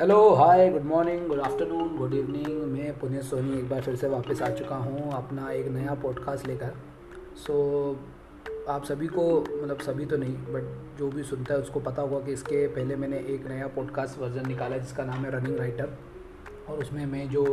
Hello 0.00 0.34
hi 0.34 0.68
good 0.70 0.84
morning 0.84 1.26
good 1.28 1.40
afternoon 1.40 1.96
good 1.96 2.14
evening 2.14 2.62
मैं 2.72 2.98
पुण्य 2.98 3.22
सोनी 3.22 3.58
एक 3.58 3.68
बार 3.68 3.80
फिर 3.80 3.96
से 3.96 4.08
वापस 4.08 4.42
आ 4.42 4.48
चुका 4.50 4.76
हूँ 4.76 5.12
अपना 5.12 5.50
एक 5.50 5.66
नया 5.68 5.94
पॉडकास्ट 5.94 6.46
लेकर। 6.46 6.72
सो 7.36 7.54
so, 7.92 8.68
आप 8.68 8.84
सभी 8.84 9.06
को 9.06 9.40
मतलब 9.40 9.80
सभी 9.80 10.06
तो 10.06 10.16
नहीं 10.16 10.34
बट 10.34 10.98
जो 10.98 11.08
भी 11.08 11.22
सुनता 11.22 11.54
है 11.54 11.60
उसको 11.60 11.80
पता 11.80 12.02
होगा 12.02 12.26
कि 12.26 12.32
इसके 12.32 12.66
पहले 12.66 12.96
मैंने 12.96 13.16
एक 13.16 13.46
नया 13.48 13.66
पॉडकास्ट 13.66 14.18
वर्जन 14.18 14.48
निकाला 14.48 14.76
जिसका 14.76 15.04
नाम 15.04 15.24
है 15.24 15.30
रनिंग 15.30 15.58
राइटर 15.58 15.98
और 16.68 16.78
उसमें 16.78 17.04
मैं 17.06 17.28
जो 17.28 17.44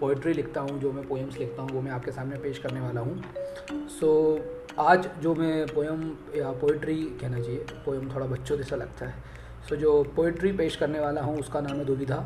पोइट्री 0.00 0.32
लिखता 0.32 0.60
हूँ 0.60 0.78
जो 0.80 0.92
मैं 0.92 1.08
पोएम्स 1.08 1.38
लिखता 1.38 1.62
हूँ 1.62 1.70
वो 1.70 1.80
मैं 1.80 1.90
आपके 1.90 2.12
सामने 2.12 2.36
पेश 2.36 2.58
करने 2.58 2.80
वाला 2.80 3.00
हूँ। 3.00 3.22
सो 4.00 4.38
so, 4.38 4.78
आज 4.78 5.10
जो 5.22 5.34
मैं 5.34 5.66
पोएम 5.66 6.10
या 6.36 6.52
पोइट्री 6.52 7.02
कहना 7.20 7.40
चाहिए 7.40 7.66
पोएम 7.86 8.14
थोड़ा 8.14 8.26
बच्चों 8.26 8.56
जैसा 8.56 8.76
लगता 8.76 9.06
है। 9.06 9.40
सो 9.68 9.76
जो 9.76 10.02
पोइट्री 10.16 10.52
पेश 10.52 10.76
करने 10.76 11.00
वाला 11.00 11.20
हूँ, 11.20 11.38
उसका 11.38 11.60
नाम 11.60 11.76
है 11.76 11.84
दुविधा, 11.84 12.16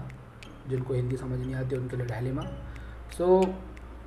जिनको 0.68 0.94
हिंदी 0.94 1.16
समझ 1.16 1.38
नहीं 1.38 1.54
आती, 1.54 1.76
उनके 1.76 1.96
लिए 1.96 2.06
ढहलिमा 2.06 2.42
सो 3.18 3.54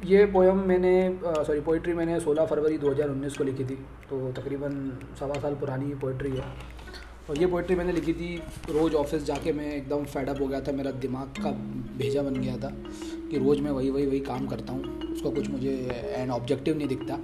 ये 0.05 0.25
पोएम 0.25 0.57
मैंने 0.59 1.19
सॉरी 1.23 1.59
पोइट्री 1.59 1.93
मैंने 1.93 2.19
16 2.19 2.45
फरवरी 2.45 2.77
2019 2.77 3.37
को 3.37 3.43
लिखी 3.43 3.63
थी। 3.65 3.75
तो 4.09 4.31
तकरीबन 4.31 4.91
सवा 5.19 5.39
साल 5.41 5.55
पुरानी 5.55 5.93
पोइट्री 5.95 6.31
है। 6.31 6.43
और 7.29 7.37
ये 7.37 7.47
पोइट्री 7.47 7.75
मैंने 7.75 7.91
लिखी 7.91 8.13
थी 8.13 8.35
रोज़ 8.69 8.93
ऑफ़िस 8.95 9.23
जाके 9.23 9.51
मैं 9.53 9.71
एकदम 9.73 10.03
फेडअप 10.05 10.41
हो 10.41 10.47
गया 10.47 10.61
था। 10.61 10.71
मेरा 10.71 10.91
दिमाग 10.91 11.41
का 11.43 11.51
भेजा 11.97 12.21
बन 12.21 12.33
गया 12.33 12.57
था 12.57 12.69
कि 13.31 13.37
रोज़ 13.37 13.61
मैं 13.61 13.71
वही 13.71 13.89
वही 13.89 14.05
वही 14.05 14.19
काम 14.19 14.47
करता 14.47 14.73
हूँ। 14.73 15.11
उसका 15.11 15.29
कुछ 15.29 15.49
मुझे 15.49 15.73
एंड 16.15 16.31
ऑब्जेक्टिव 16.31 16.77
नहीं 16.77 16.87
दिखता। 16.87 17.17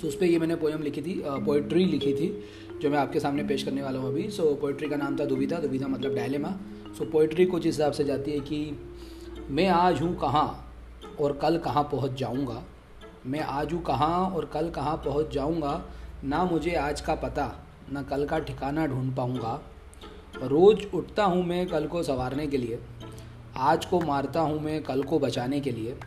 तो 0.00 0.08
उस 0.08 0.14
पर 0.16 0.24
ये 0.24 0.38
मैंने 0.38 0.56
पोएम 0.56 0.82
लिखी 0.82 1.02
थी 1.02 1.22
पोइट्री 1.26 1.84
लिखी 1.84 2.12
थी, 2.12 2.28
जो 2.82 2.90
मैं 2.90 2.98
आपके 2.98 3.20
सामने 3.20 3.42
पेश 3.44 3.62
करने 3.62 3.82
वाला 3.82 3.98
हूँ 3.98 4.08
अभी। 4.08 4.28
सो 4.30 4.54
पोइट्री 4.54 4.88
का 4.88 4.96
नाम 4.96 5.18
था 5.18 5.24
दुविधा 5.24 5.58
दुविधा 5.58 5.88
मतलब 5.88 6.14
डायलेमा 6.14 6.48
सो 6.98 7.04
पोइट्री 7.04 7.46
कुछ 7.46 7.64
हिसाब 7.66 7.92
से 7.92 8.04
जाती 8.04 8.30
है 8.30 8.40
कि, 8.40 8.78
मैं 9.50 9.68
आज 9.68 10.00
हूँ 10.02 10.14
कहाँ 10.16 10.74
और 11.20 11.32
कल 11.42 11.58
कहाँ 11.58 11.82
पहुँच 11.84 12.18
जाऊँगा? 12.18 12.62
मैं 13.26 13.40
आज 13.40 13.72
हूँ 13.72 13.82
कहाँ 13.82 14.26
और 14.26 14.44
कल 14.44 14.70
कहाँ 14.70 14.96
पहुँच 14.96 15.32
जाऊँगा? 15.34 15.82
ना 16.24 16.44
मुझे 16.44 16.74
आज 16.76 17.00
का 17.00 17.14
पता, 17.14 17.52
ना 17.92 18.02
कल 18.02 18.24
का 18.26 18.38
ठिकाना 18.38 18.86
ढूंढ 18.86 19.14
पाऊँगा। 19.16 19.60
रोज़ 20.42 20.84
उठता 20.96 21.24
हूँ 21.24 21.44
मैं 21.44 21.66
कल 21.66 21.86
को 21.86 22.02
संवारने 22.02 22.46
के 22.46 22.56
लिए, 22.56 22.78
आज 23.56 23.84
को 23.84 24.00
मारता 24.00 24.40
हूँ 24.40 24.60
मैं 24.62 24.82
कल 24.82 25.02
को 25.02 25.18
बचाने 25.18 25.60
के 25.60 25.70
लिए। 25.70 25.98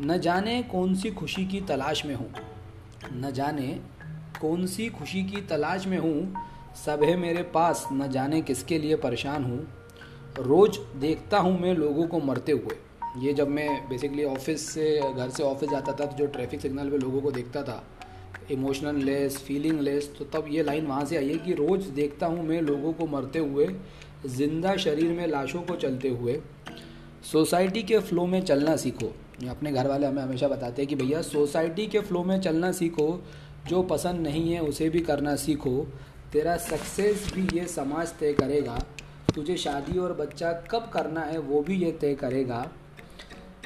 न 0.00 0.18
जाने 0.18 0.62
कौन 0.62 0.94
सी 0.94 1.10
खुशी 1.10 1.46
की 1.46 1.60
तलाश 1.60 2.04
में 2.06 2.14
हूँ। 2.14 2.32
न 3.12 3.30
जाने 3.32 3.68
कौन 4.40 4.66
सी 4.66 4.88
खुशी 4.88 5.22
की 5.22 5.40
तलाश 5.40 5.86
में 5.86 5.98
हूँ, 5.98 6.34
सब 6.76 7.02
है 7.04 7.16
मेरे 7.16 7.42
पास, 7.54 7.86
न 7.92 8.10
जाने 8.10 8.40
किसके 8.42 8.78
लिए 8.78 8.96
परेशान 8.96 9.44
हूँ। 9.44 9.58
रोज़ 10.38 10.78
देखता 11.00 11.38
हूँ 11.38 11.58
मैं 11.60 11.74
लोगों 11.74 12.06
को 12.06 12.20
मरते 12.20 12.52
हुए। 12.52 12.76
ये 13.18 13.32
जब 13.32 13.48
मैं 13.48 13.68
बेसिकली 13.88 14.24
ऑफ़िस 14.24 14.68
से, 14.68 15.00
घर 15.14 15.30
से 15.30 15.42
ऑफ़िस 15.42 15.70
जाता 15.70 15.92
था 15.92 16.06
तो 16.06 16.16
जो 16.18 16.26
ट्रैफ़िक 16.26 16.60
सिग्नल 16.60 16.90
पे 16.90 16.98
लोगों 16.98 17.20
को 17.20 17.30
देखता 17.30 17.62
था 17.62 17.82
इमोशनल 18.50 18.96
लेस 18.96 19.36
फीलिंग 19.38 19.80
लेस 19.80 20.10
तो 20.18 20.24
तब 20.32 20.46
ये 20.50 20.62
लाइन 20.62 20.86
वहाँ 20.86 21.04
से 21.04 21.16
आई 21.16 21.28
है 21.28 21.38
कि 21.38 21.52
रोज़ 21.54 21.90
देखता 21.90 22.26
हूँ 22.26 22.44
मैं 22.46 22.60
लोगों 22.62 22.92
को 22.92 23.06
मरते 23.06 23.38
हुए, 23.38 23.68
ज़िंदा 24.26 24.76
शरीर 24.76 25.12
में 25.12 25.26
लाशों 25.26 25.62
को 25.62 25.76
चलते 25.76 26.08
हुए। 26.08 26.40
सोसाइटी 27.32 27.82
के 27.82 27.98
फ़्लो 27.98 28.26
में 28.26 28.40
चलना 28.42 28.76
सीखो। 28.76 29.12
अपने 29.48 29.72
घर 29.72 29.86
वाले 29.88 30.06
हमें 30.06 30.22
हमेशा 30.22 30.48
बताते 30.48 30.82
हैं 30.82 30.88
कि 30.88 30.94
भैया, 30.96 31.22
सोसाइटी 31.22 31.86
के 31.86 32.00
फ़्लो 32.00 32.22
में 32.24 32.40
चलना 32.40 32.72
सीखो, 32.72 33.22
जो 33.68 33.82
पसंद 33.82 34.20
नहीं 34.20 34.52
है 34.52 34.60
उसे 34.60 34.88
भी 34.88 35.00
करना 35.00 35.34
सीखो। 35.36 35.86
तेरा 36.32 36.56
सक्सेस 36.58 37.30
भी 37.34 37.46
ये 37.58 37.66
समाज 37.66 38.12
तय 38.20 38.32
करेगा। 38.32 38.78
तुझे 39.34 39.56
शादी 39.56 39.98
और 39.98 40.12
बच्चा 40.12 40.52
कब 40.70 40.90
करना 40.92 41.20
है 41.20 41.38
वो 41.38 41.60
भी 41.62 41.76
ये 41.76 41.90
तय 41.92 42.14
करेगा। 42.14 42.66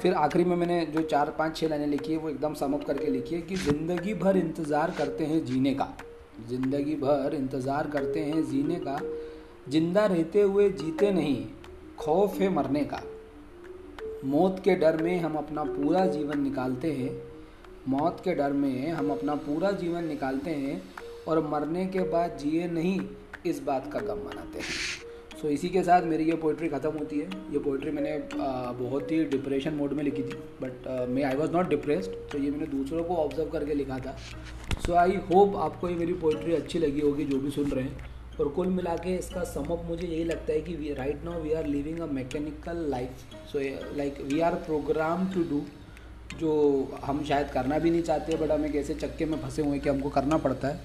फिर 0.00 0.14
आखिरी 0.14 0.44
में 0.44 0.56
मैंने 0.56 0.84
जो 0.86 1.02
चार, 1.02 1.30
पाँच 1.30 1.56
छः 1.56 1.68
लाइनें 1.68 1.86
लिखी 1.86 2.12
है, 2.12 2.18
वो 2.18 2.28
एकदम 2.30 2.54
समअप 2.54 2.84
करके 2.84 3.10
लिखी 3.10 3.34
है 3.34 3.40
कि 3.40 3.56
ज़िंदगी 3.56 4.14
भर 4.14 4.36
इंतज़ार 4.36 4.90
करते 4.98 5.24
हैं 5.24 5.44
जीने 5.44 5.74
का। 5.74 5.88
ज़िंदगी 6.48 6.94
भर 6.96 7.34
इंतज़ार 7.34 7.86
करते 7.86 8.20
हैं 8.20 8.44
जीने 8.50 8.74
का। 8.78 8.98
ज़िंदा 9.68 10.06
रहते 10.06 10.42
हुए 10.42 10.68
जीते 10.70 11.10
नहीं, 11.12 11.44
खौफ 11.98 12.40
है 12.40 12.48
मरने 12.48 12.84
का। 12.84 13.00
मौत 14.24 14.60
के 14.64 14.74
डर 14.74 15.02
में 15.02 15.18
हम 15.20 15.34
अपना 15.36 15.64
पूरा 15.64 16.04
जीवन 16.06 16.40
निकालते 16.40 16.92
हैं। 16.92 17.10
मौत 17.88 18.20
के 18.24 18.34
डर 18.34 18.52
में 18.52 18.90
हम 18.90 19.10
अपना 19.10 19.34
पूरा 19.36 19.70
जीवन 19.72 20.04
निकालते 20.04 20.50
हैं 20.50 20.82
और 21.28 21.46
मरने 21.48 21.86
के 21.86 22.02
बाद 22.10 22.36
जिए 22.38 22.66
नहीं 22.68 23.00
इस 23.46 23.62
बात 23.62 23.90
का 23.92 24.00
गम 24.00 24.18
मनाते 24.18 24.58
हैं। 24.58 24.64
सो 25.36 25.46
so, 25.46 25.52
इसी 25.52 25.68
के 25.68 25.82
साथ 25.82 26.02
मेरी 26.02 26.24
ये 26.24 26.36
पोइट्री 26.36 26.68
ख़त्म 26.68 26.90
होती 26.90 27.18
है। 27.18 27.26
ये 27.52 27.58
पोइट्री 27.58 27.90
मैंने 27.90 28.16
बहुत 28.34 29.10
ही 29.12 29.24
डिप्रेशन 29.26 29.74
मोड 29.74 29.92
में 29.92 30.02
लिखी 30.04 30.22
थी। 30.22 30.38
बट 30.62 30.88
मैं 31.10 31.24
आई 31.24 31.36
वॉज़ 31.36 31.52
नॉट 31.52 31.68
डिप्रेस्ड 31.68 32.12
तो 32.32 32.38
ये 32.38 32.50
मैंने 32.50 32.66
दूसरों 32.66 33.04
को 33.04 33.16
ऑब्ज़र्व 33.16 33.50
करके 33.50 33.74
लिखा 33.74 33.98
था। 33.98 34.16
सो 34.86 34.94
आई 34.94 35.16
होप 35.30 35.56
आपको 35.64 35.88
ये 35.88 35.94
मेरी 35.94 36.12
पोइट्री 36.14 36.54
अच्छी 36.54 36.78
लगी 36.78 37.00
होगी 37.00 37.24
जो 37.24 37.38
भी 37.38 37.50
सुन 37.50 37.70
रहे 37.70 37.84
हैं। 37.84 38.14
और 38.40 38.48
कुल 38.48 38.66
मिला 38.66 38.94
के 38.96 39.16
इसका 39.16 39.42
समअप 39.44 39.82
मुझे 39.84 40.06
यही 40.06 40.24
लगता 40.24 40.52
है 40.52 40.60
कि 40.60 40.94
right 40.98 41.24
now 41.24 41.42
we 41.42 41.52
are 41.52 41.66
living 41.66 41.98
a 41.98 42.06
mechanical 42.06 42.76
life 42.90 43.10
so 43.52 43.58
like 43.96 44.20
we 44.32 44.40
are 44.40 44.54
program 44.54 45.26
to 45.26 45.42
do 45.42 45.62
जो 46.40 46.52
हम 47.04 47.24
शायद 47.24 47.48
करना 47.48 47.78
भी 47.78 47.90
नहीं 47.90 48.02
चाहते 48.02 48.36
बट 48.36 48.50
हमें 48.50 48.72
कैसे 48.72 48.94
चक्के 48.94 49.24
में 49.24 49.38
फंसे 49.38 49.62
हुए 49.62 49.70
हैं 49.70 49.80
कि 49.80 49.88
हमको 49.88 50.08
करना 50.08 50.36
पड़ता 50.36 50.68
है। 50.68 50.76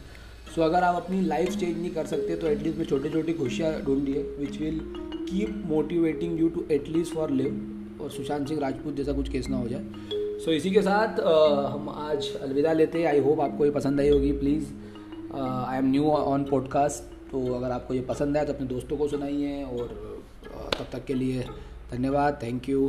सो 0.56 0.62
so, 0.62 0.68
अगर 0.68 0.84
आप 0.84 0.96
अपनी 0.96 1.22
लाइफ 1.22 1.50
चेंज 1.50 1.78
नहीं 1.78 1.92
कर 1.92 2.06
सकते 2.06 2.36
तो 2.36 2.48
एटलीस्ट 2.48 2.78
में 2.78 2.86
छोटी 2.86 3.10
छोटी 3.10 3.34
खुशियाँ 3.34 3.82
ढूंढिए 3.82 4.24
which 4.40 4.60
will 4.60 4.80
keep 5.30 5.64
motivating 5.66 6.40
you 6.40 6.50
to 6.50 6.66
at least 6.72 7.14
for 7.14 7.32
live 7.32 8.00
और 8.02 8.10
सुशांत 8.10 8.48
सिंह 8.48 8.60
राजपूत 8.60 8.96
जैसा 8.96 9.14
कुछ 9.14 9.30
केस 9.30 9.50
ना 9.50 9.58
हो 9.58 9.68
जाए। 9.68 9.84
सो 10.14 10.46
so, 10.46 10.58
इसी 10.58 10.72
के 10.72 10.82
साथ 10.82 11.20
आ, 11.20 11.68
हम 11.68 11.90
आज 11.90 12.36
अलविदा 12.36 12.74
लेते 12.74 13.00
हैं। 13.00 13.08
आई 13.08 13.20
होप 13.20 13.42
आपको 13.42 13.66
ये 13.66 13.72
पसंद 13.72 14.00
आई 14.00 14.10
होगी 14.10 14.32
please 14.32 14.66
I 15.36 15.78
am 15.78 15.92
new 15.92 16.04
on 16.04 16.44
podcast 16.44 17.21
तो 17.32 17.46
अगर 17.54 17.72
आपको 17.72 17.94
ये 17.94 18.02
पसंद 18.10 18.38
आए 18.38 18.46
तो 18.46 18.54
अपने 18.54 18.68
दोस्तों 18.68 18.98
को 18.98 19.08
सुनाइए 19.08 19.64
और 19.64 19.88
तब 20.78 20.88
तक 20.92 21.06
के 21.06 21.14
लिए 21.14 21.46
धन्यवाद 21.92 22.40
थैंक 22.44 22.70
यू 22.70 22.88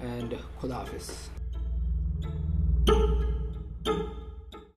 एंड 0.00 0.34
खुदा 0.60 0.76
हाफिज़। 0.76 1.41